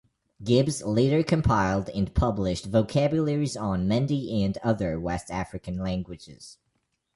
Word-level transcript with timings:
Gibbs 0.43 0.81
later 0.83 1.21
compiled 1.21 1.89
and 1.89 2.11
published 2.15 2.65
vocabularies 2.65 3.55
on 3.55 3.87
Mende 3.87 4.31
and 4.41 4.57
other 4.63 4.99
West 4.99 5.29
African 5.29 5.77
languages. 5.77 6.57